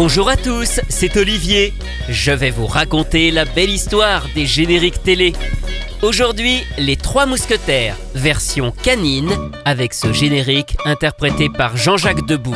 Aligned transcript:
Bonjour 0.00 0.28
à 0.28 0.36
tous, 0.36 0.80
c'est 0.88 1.16
Olivier. 1.16 1.74
Je 2.08 2.30
vais 2.30 2.52
vous 2.52 2.66
raconter 2.66 3.32
la 3.32 3.44
belle 3.44 3.70
histoire 3.70 4.26
des 4.32 4.46
génériques 4.46 5.02
télé. 5.02 5.32
Aujourd'hui, 6.02 6.64
Les 6.78 6.94
Trois 6.94 7.26
Mousquetaires, 7.26 7.96
version 8.14 8.70
canine, 8.70 9.32
avec 9.64 9.92
ce 9.92 10.12
générique 10.12 10.76
interprété 10.84 11.48
par 11.48 11.76
Jean-Jacques 11.76 12.24
Debout. 12.26 12.54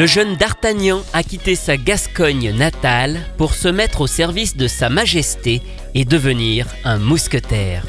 Le 0.00 0.06
jeune 0.06 0.34
D'Artagnan 0.34 1.02
a 1.12 1.22
quitté 1.22 1.54
sa 1.54 1.76
Gascogne 1.76 2.52
natale 2.56 3.20
pour 3.36 3.52
se 3.52 3.68
mettre 3.68 4.00
au 4.00 4.06
service 4.06 4.56
de 4.56 4.66
Sa 4.66 4.88
Majesté 4.88 5.60
et 5.94 6.06
devenir 6.06 6.66
un 6.86 6.96
mousquetaire. 6.96 7.84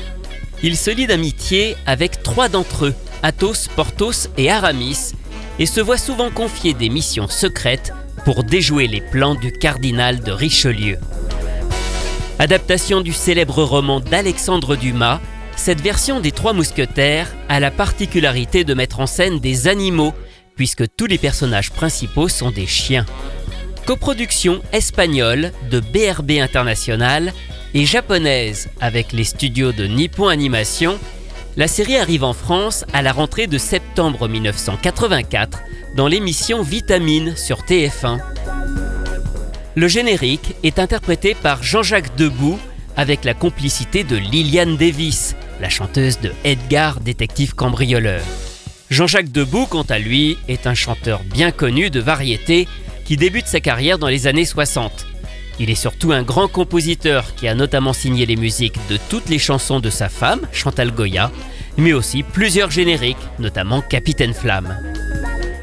Il 0.61 0.75
se 0.75 0.91
lie 0.91 1.07
d'amitié 1.07 1.77
avec 1.85 2.21
trois 2.21 2.49
d'entre 2.49 2.87
eux, 2.87 2.95
Athos, 3.23 3.69
Porthos 3.77 4.27
et 4.37 4.51
Aramis, 4.51 5.13
et 5.57 5.65
se 5.65 5.79
voit 5.79 5.97
souvent 5.97 6.31
confier 6.31 6.73
des 6.73 6.89
missions 6.89 7.29
secrètes 7.29 7.93
pour 8.25 8.43
déjouer 8.43 8.87
les 8.87 8.99
plans 8.99 9.35
du 9.35 9.53
cardinal 9.53 10.19
de 10.19 10.33
Richelieu. 10.33 10.97
Adaptation 12.39 12.99
du 12.99 13.13
célèbre 13.13 13.63
roman 13.63 14.01
d'Alexandre 14.01 14.75
Dumas, 14.75 15.21
cette 15.55 15.79
version 15.79 16.19
des 16.19 16.33
Trois 16.33 16.51
Mousquetaires 16.51 17.33
a 17.47 17.61
la 17.61 17.71
particularité 17.71 18.65
de 18.65 18.73
mettre 18.73 18.99
en 18.99 19.07
scène 19.07 19.39
des 19.39 19.69
animaux, 19.69 20.13
puisque 20.55 20.83
tous 20.95 21.05
les 21.05 21.17
personnages 21.17 21.71
principaux 21.71 22.27
sont 22.27 22.51
des 22.51 22.67
chiens. 22.67 23.05
Coproduction 23.85 24.61
espagnole 24.71 25.51
de 25.69 25.79
BRB 25.79 26.31
International 26.41 27.33
et 27.73 27.85
japonaise 27.85 28.69
avec 28.79 29.11
les 29.11 29.23
studios 29.23 29.71
de 29.71 29.85
Nippon 29.85 30.27
Animation, 30.27 30.99
la 31.57 31.67
série 31.67 31.97
arrive 31.97 32.23
en 32.23 32.33
France 32.33 32.85
à 32.93 33.01
la 33.01 33.11
rentrée 33.11 33.47
de 33.47 33.57
septembre 33.57 34.27
1984 34.27 35.59
dans 35.95 36.07
l'émission 36.07 36.61
Vitamine 36.61 37.35
sur 37.35 37.61
TF1. 37.61 38.19
Le 39.75 39.87
générique 39.87 40.55
est 40.63 40.79
interprété 40.79 41.33
par 41.35 41.63
Jean-Jacques 41.63 42.15
Debout 42.15 42.59
avec 42.97 43.23
la 43.23 43.33
complicité 43.33 44.03
de 44.03 44.17
Liliane 44.17 44.77
Davis, 44.77 45.35
la 45.61 45.69
chanteuse 45.69 46.19
de 46.19 46.31
Edgar, 46.43 46.99
détective 46.99 47.55
cambrioleur. 47.55 48.21
Jean-Jacques 48.91 49.31
Debout, 49.31 49.67
quant 49.67 49.83
à 49.83 49.99
lui, 49.99 50.37
est 50.49 50.67
un 50.67 50.73
chanteur 50.73 51.21
bien 51.23 51.51
connu 51.51 51.89
de 51.89 52.01
variété 52.01 52.67
qui 53.05 53.15
débute 53.15 53.47
sa 53.47 53.61
carrière 53.61 53.97
dans 53.97 54.09
les 54.09 54.27
années 54.27 54.43
60. 54.43 55.07
Il 55.59 55.69
est 55.69 55.75
surtout 55.75 56.11
un 56.11 56.23
grand 56.23 56.49
compositeur 56.49 57.33
qui 57.35 57.47
a 57.47 57.55
notamment 57.55 57.93
signé 57.93 58.25
les 58.25 58.35
musiques 58.35 58.79
de 58.89 58.97
toutes 59.09 59.29
les 59.29 59.39
chansons 59.39 59.79
de 59.79 59.89
sa 59.89 60.09
femme, 60.09 60.41
Chantal 60.51 60.91
Goya, 60.91 61.31
mais 61.77 61.93
aussi 61.93 62.21
plusieurs 62.21 62.69
génériques, 62.69 63.15
notamment 63.39 63.79
Capitaine 63.79 64.33
Flamme. 64.33 64.77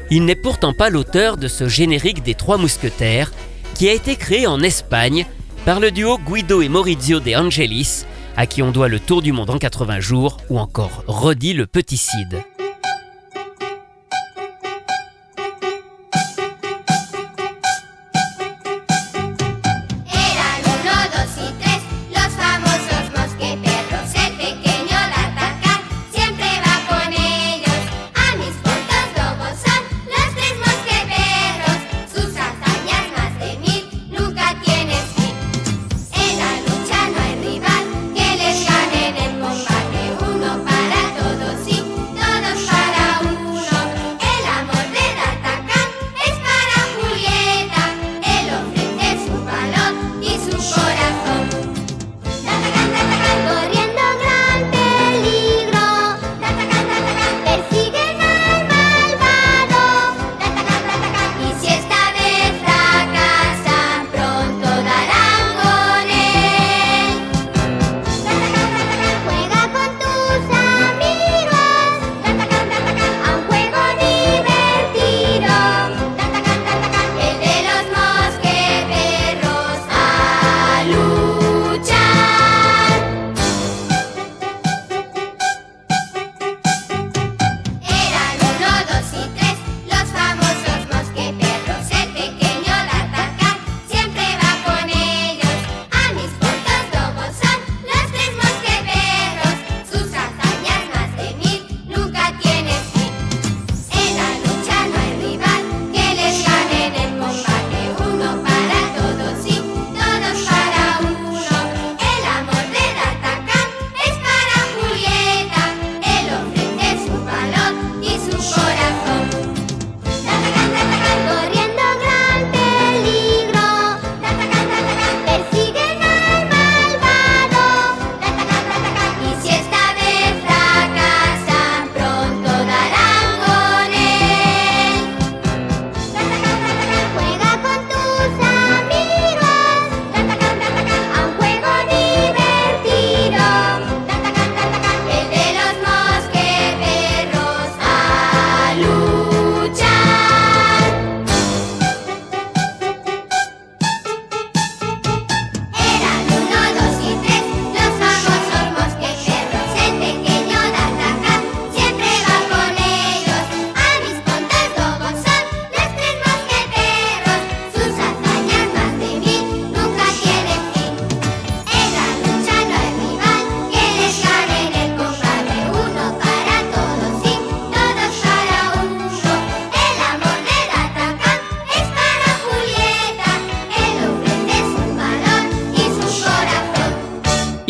Il 0.09 0.25
n'est 0.25 0.33
pourtant 0.33 0.73
pas 0.73 0.89
l'auteur 0.89 1.37
de 1.37 1.47
ce 1.47 1.69
générique 1.69 2.23
des 2.23 2.33
Trois 2.33 2.57
Mousquetaires, 2.57 3.31
qui 3.75 3.87
a 3.89 3.93
été 3.93 4.15
créé 4.15 4.47
en 4.47 4.59
Espagne 4.61 5.27
par 5.65 5.79
le 5.79 5.91
duo 5.91 6.17
Guido 6.17 6.63
et 6.63 6.69
Maurizio 6.69 7.19
De 7.19 7.35
Angelis, 7.35 8.05
à 8.35 8.47
qui 8.47 8.63
on 8.63 8.71
doit 8.71 8.87
le 8.87 8.99
Tour 8.99 9.21
du 9.21 9.33
Monde 9.33 9.51
en 9.51 9.59
80 9.59 9.99
jours 9.99 10.37
ou 10.49 10.57
encore 10.57 11.03
Roddy 11.05 11.53
le 11.53 11.67
Petit 11.67 11.97
Cid. 11.97 12.43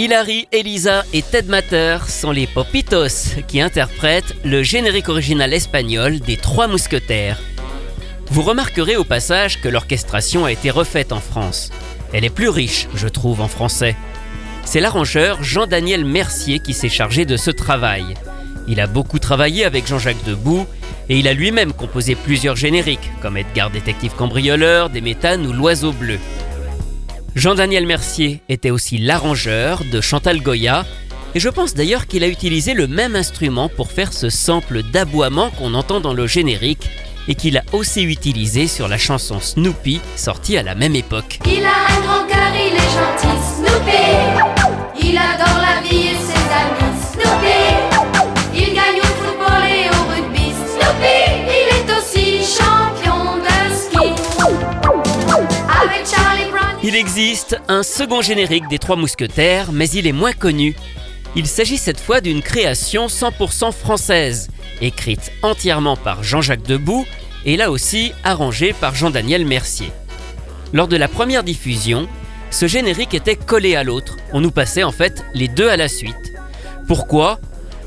Hilary, 0.10 0.48
Elisa 0.52 1.04
et 1.14 1.22
Ted 1.22 1.48
Matter 1.50 2.00
sont 2.08 2.32
les 2.32 2.48
Popitos 2.48 3.36
qui 3.48 3.62
interprètent 3.62 4.34
le 4.44 4.64
générique 4.64 5.08
original 5.08 5.54
espagnol 5.54 6.20
des 6.20 6.36
Trois 6.36 6.66
Mousquetaires. 6.68 7.38
Vous 8.32 8.42
remarquerez 8.42 8.96
au 8.96 9.04
passage 9.04 9.62
que 9.62 9.70
l'orchestration 9.70 10.46
a 10.46 10.52
été 10.52 10.72
refaite 10.72 11.12
en 11.12 11.20
France. 11.20 11.70
Elle 12.12 12.26
est 12.26 12.32
plus 12.32 12.50
riche, 12.50 12.88
je 12.96 13.08
trouve, 13.08 13.40
en 13.40 13.48
français. 13.48 13.96
C'est 14.66 14.80
l'arrangeur 14.80 15.44
Jean-Daniel 15.44 16.06
Mercier 16.06 16.58
qui 16.58 16.74
s'est 16.74 16.90
chargé 16.90 17.26
de 17.26 17.38
ce 17.38 17.52
travail. 17.52 18.16
Il 18.68 18.80
a 18.80 18.88
beaucoup 18.88 19.20
travaillé 19.20 19.64
avec 19.64 19.86
Jean-Jacques 19.86 20.26
Debout 20.26 20.66
et 21.08 21.20
il 21.20 21.28
a 21.28 21.34
lui-même 21.34 21.72
composé 21.72 22.16
plusieurs 22.16 22.56
génériques, 22.56 23.12
comme 23.22 23.38
Edgar 23.38 23.70
Détective 23.70 24.16
Cambrioleur, 24.16 24.90
Des 24.90 25.02
Méthanes 25.02 25.46
ou 25.46 25.54
L'Oiseau 25.54 25.92
Bleu. 25.92 26.18
Jean-Daniel 27.36 27.86
Mercier 27.86 28.42
était 28.50 28.72
aussi 28.72 28.98
l'arrangeur 28.98 29.84
de 29.92 30.02
Chantal 30.02 30.42
Goya, 30.42 30.86
et 31.36 31.40
je 31.40 31.50
pense 31.50 31.74
d'ailleurs 31.74 32.08
qu'il 32.08 32.24
a 32.24 32.28
utilisé 32.28 32.74
le 32.74 32.88
même 32.88 33.16
instrument 33.16 33.70
pour 33.70 33.92
faire 33.92 34.14
ce 34.14 34.30
sample 34.30 34.82
d'aboiement 34.84 35.52
qu'on 35.52 35.74
entend 35.74 36.00
dans 36.00 36.14
le 36.14 36.28
générique, 36.28 36.90
et 37.28 37.36
qu'il 37.36 37.58
a 37.58 37.64
aussi 37.74 38.02
utilisé 38.02 38.68
sur 38.68 38.88
la 38.88 38.98
chanson 38.98 39.40
Snoopy, 39.40 40.02
sortie 40.16 40.58
à 40.58 40.64
la 40.64 40.74
même 40.74 40.96
époque. 40.96 41.40
Il 41.46 41.64
a 41.64 41.70
un 41.70 42.02
grand 42.02 42.28
cœur, 42.28 42.52
il 42.56 42.76
gentil, 42.76 43.38
Snoopy. 43.56 45.08
Il 45.08 45.18
adore 45.18 45.62
la 45.62 45.88
vie 45.88 46.10
ses 46.10 46.34
amis, 46.34 47.00
Snoopy. 47.14 47.79
Il 56.90 56.96
existe 56.96 57.56
un 57.68 57.84
second 57.84 58.24
générique 58.24 58.68
des 58.68 58.80
Trois 58.80 58.96
Mousquetaires, 58.96 59.72
mais 59.72 59.88
il 59.90 60.08
est 60.08 60.12
moins 60.12 60.34
connu. 60.34 60.76
Il 61.36 61.46
s'agit 61.46 61.78
cette 61.78 62.00
fois 62.00 62.20
d'une 62.20 62.42
création 62.42 63.06
100% 63.06 63.72
française, 63.72 64.48
écrite 64.82 65.32
entièrement 65.44 65.96
par 65.96 66.24
Jean-Jacques 66.24 66.64
Debout 66.64 67.06
et 67.46 67.58
là 67.58 67.70
aussi 67.70 68.12
arrangée 68.24 68.74
par 68.74 68.96
Jean-Daniel 68.96 69.46
Mercier. 69.46 69.92
Lors 70.74 70.88
de 70.88 70.98
la 70.98 71.08
première 71.08 71.44
diffusion, 71.44 72.08
ce 72.50 72.66
générique 72.66 73.14
était 73.14 73.36
collé 73.36 73.76
à 73.76 73.84
l'autre. 73.84 74.18
On 74.34 74.42
nous 74.42 74.50
passait 74.50 74.82
en 74.82 74.92
fait 74.92 75.24
les 75.36 75.48
deux 75.48 75.70
à 75.70 75.78
la 75.78 75.90
suite. 75.90 76.34
Pourquoi? 76.88 77.40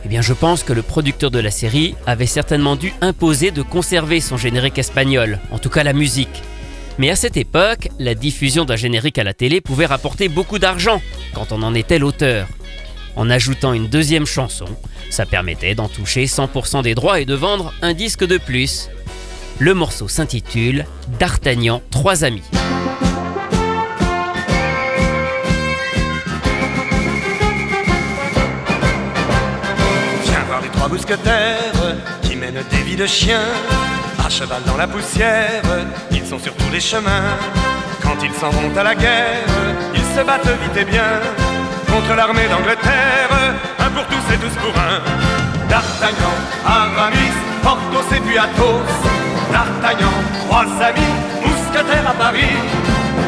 Eh 0.04 0.08
bien 0.08 0.22
je 0.22 0.32
pense 0.32 0.62
que 0.62 0.72
le 0.72 0.82
producteur 0.82 1.32
de 1.32 1.40
la 1.40 1.50
série 1.50 1.96
avait 2.06 2.26
certainement 2.26 2.76
dû 2.76 2.94
imposer 3.00 3.50
de 3.50 3.62
conserver 3.62 4.20
son 4.20 4.36
générique 4.36 4.78
espagnol, 4.78 5.40
en 5.50 5.58
tout 5.58 5.70
cas 5.70 5.82
la 5.82 5.92
musique. 5.92 6.44
Mais 6.98 7.10
à 7.10 7.16
cette 7.16 7.36
époque, 7.36 7.88
la 7.98 8.14
diffusion 8.14 8.64
d'un 8.64 8.76
générique 8.76 9.18
à 9.18 9.24
la 9.24 9.34
télé 9.34 9.60
pouvait 9.60 9.86
rapporter 9.86 10.28
beaucoup 10.28 10.58
d'argent 10.58 11.00
quand 11.34 11.52
on 11.52 11.62
en 11.62 11.74
était 11.74 11.98
l'auteur. 11.98 12.48
En 13.16 13.28
ajoutant 13.30 13.72
une 13.72 13.88
deuxième 13.88 14.26
chanson, 14.26 14.66
ça 15.10 15.26
permettait 15.26 15.74
d'en 15.74 15.88
toucher 15.88 16.24
100% 16.26 16.82
des 16.82 16.94
droits 16.94 17.20
et 17.20 17.24
de 17.24 17.34
vendre 17.34 17.72
un 17.82 17.94
disque 17.94 18.24
de 18.24 18.38
plus. 18.38 18.88
Le 19.58 19.74
morceau 19.74 20.08
s'intitule 20.08 20.86
D'Artagnan, 21.18 21.82
trois 21.90 22.24
amis. 22.24 22.42
Viens 30.24 30.44
voir 30.46 30.62
les 30.62 30.68
trois 30.68 30.88
mousquetaires 30.88 31.72
qui 32.22 32.36
mènent 32.36 32.64
des 32.70 32.82
vies 32.82 32.96
de 32.96 33.06
chiens. 33.06 33.44
Cheval 34.32 34.62
dans 34.64 34.78
la 34.78 34.86
poussière, 34.86 35.62
ils 36.10 36.24
sont 36.24 36.38
sur 36.38 36.54
tous 36.54 36.70
les 36.72 36.80
chemins. 36.80 37.36
Quand 38.02 38.16
ils 38.22 38.32
s'en 38.32 38.48
vont 38.48 38.74
à 38.74 38.82
la 38.82 38.94
guerre, 38.94 39.44
ils 39.94 40.16
se 40.16 40.24
battent 40.24 40.48
vite 40.62 40.76
et 40.78 40.84
bien. 40.86 41.20
Contre 41.86 42.16
l'armée 42.16 42.48
d'Angleterre, 42.48 43.28
un 43.78 43.90
pour 43.90 44.06
tous 44.06 44.32
et 44.32 44.38
tous 44.38 44.56
pour 44.58 44.72
un. 44.80 45.04
D'Artagnan, 45.68 46.34
Aramis, 46.64 47.34
Porthos 47.62 48.16
et 48.16 48.20
puis 48.20 48.38
Athos. 48.38 48.80
D'Artagnan, 49.52 50.14
trois 50.46 50.64
amis, 50.80 51.14
mousquetaires 51.44 52.08
à 52.08 52.14
Paris. 52.14 52.56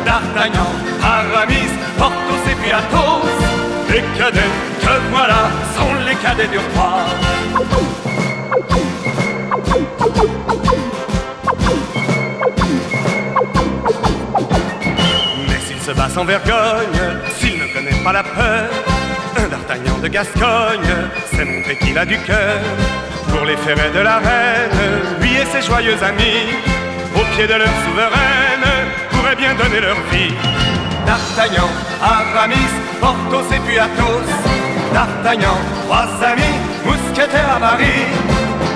D'Artagnan, 0.06 0.70
Aramis, 1.02 1.68
Porthos 1.98 2.50
et 2.50 2.54
puis 2.54 2.72
Athos. 2.72 3.28
Les 3.90 4.02
cadets 4.18 4.54
que 4.80 5.10
voilà 5.10 5.50
sont 5.76 5.94
les 6.06 6.14
cadets 6.14 6.48
du 6.48 6.58
roi. 6.74 7.04
Sans 16.14 16.24
vergogne, 16.24 17.02
s'il 17.36 17.58
ne 17.58 17.66
connaît 17.74 18.04
pas 18.04 18.12
la 18.12 18.22
peur, 18.22 18.70
un 19.36 19.48
d'Artagnan 19.48 19.98
de 20.00 20.06
Gascogne 20.06 20.94
s'est 21.34 21.44
montré 21.44 21.76
qu'il 21.76 21.98
a 21.98 22.06
du 22.06 22.16
cœur 22.18 22.60
pour 23.30 23.44
les 23.44 23.56
ferrets 23.56 23.90
de 23.90 23.98
la 23.98 24.18
reine, 24.18 24.78
lui 25.20 25.34
et 25.34 25.46
ses 25.46 25.62
joyeux 25.66 26.00
amis, 26.04 26.54
au 27.16 27.24
pied 27.34 27.48
de 27.48 27.54
leur 27.54 27.74
souveraine, 27.84 28.68
pourraient 29.10 29.34
bien 29.34 29.54
donner 29.54 29.80
leur 29.80 29.96
vie. 30.12 30.32
D'Artagnan, 31.04 31.68
Aramis, 32.00 32.72
Porthos 33.00 33.52
et 33.52 33.58
puis. 33.66 33.76
D'Artagnan, 34.94 35.58
trois 35.84 36.08
amis, 36.24 36.56
mousquetaires 36.86 37.56
à 37.56 37.58
Paris. 37.58 38.06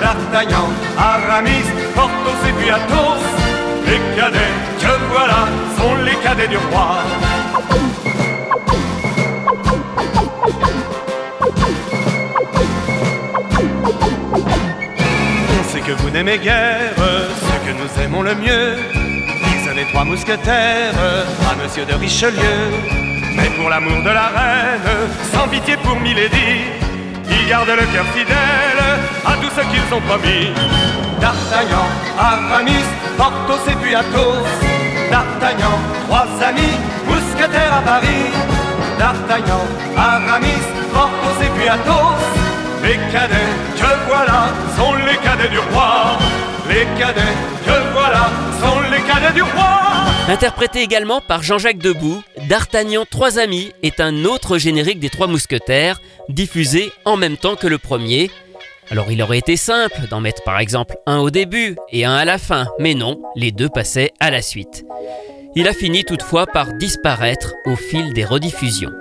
D'Artagnan, 0.01 0.67
Aramis, 0.97 1.67
Porthos 1.95 2.41
et 2.49 2.53
puis. 2.59 2.69
Les 3.85 4.15
cadets 4.15 4.55
que 4.81 4.93
voilà 5.09 5.47
sont 5.77 5.95
les 6.03 6.15
cadets 6.17 6.47
du 6.47 6.57
roi. 6.57 6.97
Que 15.89 16.01
vous 16.03 16.09
n'aimez 16.11 16.37
guère 16.37 16.93
ce 16.97 17.55
que 17.65 17.73
nous 17.73 18.03
aimons 18.03 18.21
le 18.21 18.35
mieux. 18.35 18.75
Disent 18.93 19.75
les 19.75 19.85
trois 19.91 20.05
mousquetaires 20.05 20.93
à 21.49 21.55
monsieur 21.55 21.83
de 21.83 21.93
Richelieu. 21.93 22.57
Mais 23.35 23.49
pour 23.57 23.69
l'amour 23.69 24.03
de 24.03 24.09
la 24.09 24.27
reine, 24.27 24.87
sans 25.33 25.47
pitié 25.47 25.77
pour 25.77 25.99
Milady, 25.99 26.51
ils 27.31 27.49
gardent 27.49 27.69
le 27.69 27.87
cœur 27.93 28.05
fidèle 28.13 28.83
à 29.25 29.33
tout 29.41 29.49
ce 29.49 29.61
qu'ils 29.61 29.93
ont 29.95 30.01
promis. 30.01 30.53
D'Artagnan, 31.19 31.87
Aramis, 32.19 32.85
Porthos 33.17 33.65
et 33.71 33.75
puis 33.81 33.95
Athos. 33.95 34.45
D'Artagnan, 35.09 35.75
trois 36.07 36.27
amis, 36.49 36.77
mousquetaires 37.07 37.73
à 37.79 37.81
Paris. 37.81 38.29
D'Artagnan, 38.99 39.63
Aramis, 39.97 40.65
Porthos 40.93 41.41
et 41.41 41.49
puis 41.57 41.67
Athos. 41.67 42.48
Les 42.89 42.95
cadets 42.95 43.35
que 43.75 44.07
voilà 44.07 44.49
sont 44.75 44.95
les 44.95 45.17
cadets 45.17 45.49
du 45.49 45.59
roi. 45.59 46.17
Les 46.67 46.87
cadets 46.99 47.21
que 47.63 47.93
voilà 47.93 48.31
sont 48.59 48.79
les 48.91 49.01
cadets 49.03 49.31
du 49.31 49.43
roi. 49.43 49.81
Interprété 50.27 50.81
également 50.81 51.21
par 51.21 51.43
Jean-Jacques 51.43 51.77
Debout, 51.77 52.23
D'Artagnan 52.47 53.05
Trois 53.07 53.37
Amis 53.37 53.73
est 53.83 53.99
un 53.99 54.25
autre 54.25 54.57
générique 54.57 54.99
des 54.99 55.11
Trois 55.11 55.27
Mousquetaires, 55.27 56.01
diffusé 56.29 56.91
en 57.05 57.15
même 57.15 57.37
temps 57.37 57.55
que 57.55 57.67
le 57.67 57.77
premier. 57.77 58.31
Alors 58.89 59.11
il 59.11 59.21
aurait 59.21 59.37
été 59.37 59.55
simple 59.55 60.07
d'en 60.09 60.19
mettre 60.19 60.41
par 60.41 60.57
exemple 60.57 60.95
un 61.05 61.19
au 61.19 61.29
début 61.29 61.75
et 61.91 62.05
un 62.05 62.15
à 62.15 62.25
la 62.25 62.39
fin, 62.39 62.65
mais 62.79 62.95
non, 62.95 63.21
les 63.35 63.51
deux 63.51 63.69
passaient 63.69 64.13
à 64.19 64.31
la 64.31 64.41
suite. 64.41 64.83
Il 65.55 65.67
a 65.67 65.73
fini 65.73 66.05
toutefois 66.05 66.47
par 66.47 66.73
disparaître 66.73 67.53
au 67.67 67.75
fil 67.75 68.13
des 68.13 68.25
rediffusions. 68.25 68.93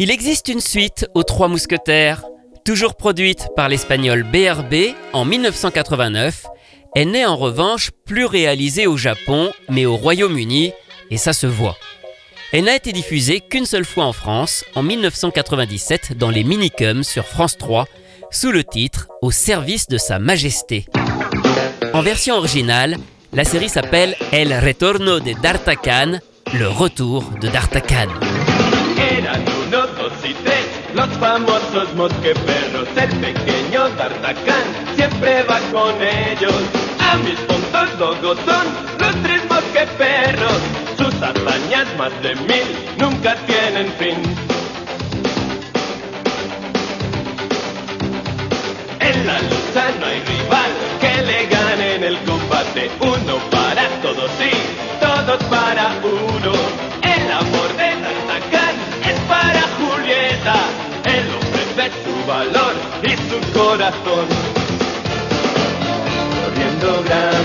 Il 0.00 0.12
existe 0.12 0.46
une 0.46 0.60
suite 0.60 1.08
aux 1.14 1.24
Trois 1.24 1.48
Mousquetaires, 1.48 2.22
toujours 2.64 2.94
produite 2.94 3.48
par 3.56 3.68
l'espagnol 3.68 4.22
BRB 4.22 4.94
en 5.12 5.24
1989. 5.24 6.46
Elle 6.94 7.10
n'est 7.10 7.26
en 7.26 7.36
revanche 7.36 7.90
plus 8.06 8.24
réalisée 8.24 8.86
au 8.86 8.96
Japon, 8.96 9.50
mais 9.68 9.86
au 9.86 9.96
Royaume-Uni, 9.96 10.72
et 11.10 11.16
ça 11.16 11.32
se 11.32 11.48
voit. 11.48 11.76
Elle 12.52 12.64
n'a 12.64 12.76
été 12.76 12.92
diffusée 12.92 13.40
qu'une 13.40 13.66
seule 13.66 13.84
fois 13.84 14.04
en 14.04 14.12
France, 14.12 14.64
en 14.76 14.84
1997, 14.84 16.16
dans 16.16 16.30
les 16.30 16.44
Minicums 16.44 17.02
sur 17.02 17.24
France 17.24 17.58
3, 17.58 17.86
sous 18.30 18.52
le 18.52 18.62
titre 18.62 19.08
Au 19.20 19.32
service 19.32 19.88
de 19.88 19.98
Sa 19.98 20.20
Majesté. 20.20 20.86
En 21.92 22.02
version 22.02 22.36
originale, 22.36 22.98
la 23.32 23.44
série 23.44 23.68
s'appelle 23.68 24.14
El 24.30 24.54
Retorno 24.54 25.18
de 25.18 25.32
D'Artagnan, 25.42 26.20
le 26.54 26.68
retour 26.68 27.24
de 27.40 27.48
D'Artagnan. 27.48 28.08
Y 30.24 30.34
tres, 30.34 30.66
los 30.94 31.08
famosos 31.18 31.94
mosqueperros. 31.94 32.88
El 32.96 33.08
pequeño 33.20 33.88
D'Artagnan 33.90 34.96
siempre 34.96 35.42
va 35.44 35.58
con 35.72 35.94
ellos. 36.02 36.60
A 36.98 37.16
mis 37.18 37.38
puntos 37.40 37.88
luego 37.98 38.34
son 38.34 38.66
los 38.98 39.22
tres 39.22 39.42
mosqueperros. 39.48 40.60
Sus 40.96 41.14
hazañas 41.22 41.86
más 41.96 42.10
de 42.22 42.34
mil 42.34 42.68
nunca 42.98 43.36
tienen 43.46 43.92
fin. 43.92 44.20
En 49.00 49.26
la 49.26 49.40
lucha 49.40 49.84
no 50.00 50.06
hay 50.06 50.20
rival 50.20 50.70
que 51.00 51.22
le 51.22 51.46
gane 51.46 51.94
en 51.94 52.04
el 52.04 52.18
combate. 52.24 52.90
Uno 53.00 53.38
para 53.50 53.88
todos 54.02 54.30
y 54.40 55.00
todos 55.00 55.42
para 55.44 55.94
uno. 56.02 56.57
corazón, 63.58 64.26
corriendo 66.44 67.02
gran. 67.02 67.37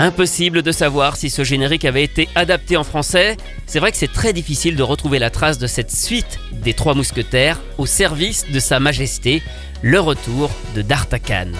Impossible 0.00 0.62
de 0.62 0.70
savoir 0.70 1.16
si 1.16 1.28
ce 1.28 1.42
générique 1.42 1.84
avait 1.84 2.04
été 2.04 2.28
adapté 2.36 2.76
en 2.76 2.84
français. 2.84 3.36
C'est 3.66 3.80
vrai 3.80 3.90
que 3.90 3.96
c'est 3.98 4.12
très 4.12 4.32
difficile 4.32 4.76
de 4.76 4.82
retrouver 4.84 5.18
la 5.18 5.28
trace 5.28 5.58
de 5.58 5.66
cette 5.66 5.90
suite 5.90 6.38
des 6.52 6.72
Trois 6.72 6.94
Mousquetaires 6.94 7.60
au 7.78 7.86
service 7.86 8.46
de 8.48 8.60
Sa 8.60 8.78
Majesté, 8.78 9.42
le 9.82 9.98
retour 9.98 10.50
de 10.76 10.82
D'Artagnan. 10.82 11.50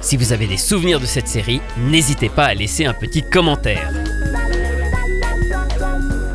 Si 0.00 0.16
vous 0.16 0.32
avez 0.32 0.48
des 0.48 0.56
souvenirs 0.56 0.98
de 0.98 1.06
cette 1.06 1.28
série, 1.28 1.60
n'hésitez 1.78 2.28
pas 2.28 2.46
à 2.46 2.54
laisser 2.54 2.86
un 2.86 2.92
petit 2.92 3.22
commentaire. 3.22 3.88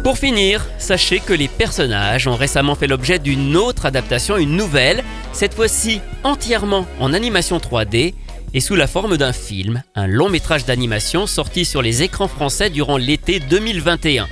Pour 0.06 0.18
finir, 0.18 0.66
sachez 0.78 1.20
que 1.20 1.34
les 1.34 1.50
personnages 1.50 2.28
ont 2.28 2.36
récemment 2.36 2.76
fait 2.76 2.88
l'objet 2.88 3.20
d'une 3.20 3.58
autre 3.58 3.86
adaptation, 3.86 4.38
une 4.38 4.56
nouvelle, 4.56 5.04
cette 5.34 5.54
fois-ci 5.54 6.00
entièrement 6.24 6.86
en 7.02 7.12
animation 7.12 7.58
3D 7.58 8.14
et 8.54 8.60
sous 8.60 8.76
la 8.76 8.88
forme 8.88 9.18
d'un 9.18 9.34
film, 9.34 9.84
un 9.96 10.08
long 10.08 10.30
métrage 10.30 10.66
d'animation 10.66 11.28
sorti 11.28 11.66
sur 11.66 11.82
les 11.82 12.04
écrans 12.04 12.28
français 12.28 12.70
durant 12.70 12.98
l'été 12.98 13.40
2021. 13.40 14.28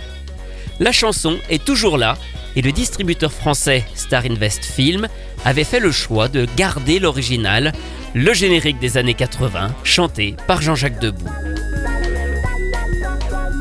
La 0.80 0.92
chanson 0.92 1.38
est 1.50 1.64
toujours 1.64 1.98
là 1.98 2.18
et 2.56 2.62
le 2.62 2.72
distributeur 2.72 3.32
français 3.32 3.84
Star 3.96 4.26
Invest 4.26 4.64
Film 4.64 5.08
avait 5.46 5.64
fait 5.64 5.80
le 5.80 5.92
choix 5.92 6.28
de 6.28 6.48
garder 6.56 7.00
l'original, 7.00 7.74
le 8.14 8.34
générique 8.34 8.80
des 8.80 8.98
années 8.98 9.14
80, 9.14 9.74
chanté 9.84 10.36
par 10.48 10.62
Jean-Jacques 10.62 11.00
Debout. 11.00 11.30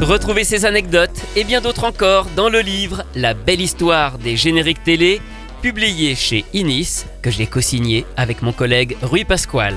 Retrouvez 0.00 0.44
ces 0.44 0.64
anecdotes 0.64 1.22
et 1.36 1.44
bien 1.44 1.60
d'autres 1.60 1.84
encore 1.84 2.26
dans 2.36 2.48
le 2.48 2.60
livre 2.60 3.04
La 3.14 3.34
belle 3.34 3.60
histoire 3.60 4.18
des 4.18 4.36
génériques 4.36 4.82
télé, 4.82 5.20
publié 5.60 6.16
chez 6.16 6.44
Inis, 6.52 7.04
que 7.22 7.30
j'ai 7.30 7.46
co-signé 7.46 8.04
avec 8.16 8.42
mon 8.42 8.52
collègue 8.52 8.96
Rui 9.02 9.24
Pasquale. 9.24 9.76